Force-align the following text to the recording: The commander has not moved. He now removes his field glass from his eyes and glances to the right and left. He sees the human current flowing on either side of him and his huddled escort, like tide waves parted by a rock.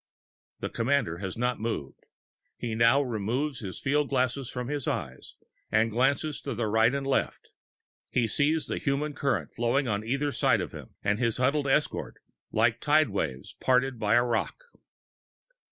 The 0.61 0.69
commander 0.69 1.19
has 1.19 1.37
not 1.37 1.59
moved. 1.59 2.07
He 2.57 2.73
now 2.73 3.03
removes 3.03 3.59
his 3.59 3.79
field 3.79 4.09
glass 4.09 4.35
from 4.49 4.67
his 4.67 4.87
eyes 4.87 5.35
and 5.71 5.91
glances 5.91 6.41
to 6.41 6.55
the 6.55 6.65
right 6.65 6.91
and 6.95 7.05
left. 7.05 7.51
He 8.09 8.25
sees 8.27 8.65
the 8.65 8.79
human 8.79 9.13
current 9.13 9.53
flowing 9.53 9.87
on 9.87 10.03
either 10.03 10.31
side 10.31 10.59
of 10.59 10.71
him 10.71 10.95
and 11.03 11.19
his 11.19 11.37
huddled 11.37 11.67
escort, 11.67 12.15
like 12.51 12.81
tide 12.81 13.09
waves 13.09 13.53
parted 13.59 13.99
by 13.99 14.15
a 14.15 14.23
rock. 14.25 14.63